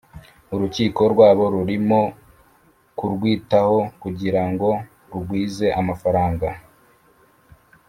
Urukiko 0.53 1.01
rwabo 1.13 1.43
rurimo 1.55 1.99
kurwitaho 2.97 3.77
kugira 4.01 4.41
ngo 4.51 4.69
rugwize 5.11 5.67
amafaranga 5.81 6.49